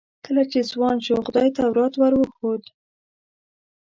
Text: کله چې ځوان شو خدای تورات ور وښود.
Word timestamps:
کله 0.25 0.43
چې 0.51 0.59
ځوان 0.71 0.97
شو 1.05 1.15
خدای 1.27 1.49
تورات 1.57 1.93
ور 1.97 2.13
وښود. 2.17 2.63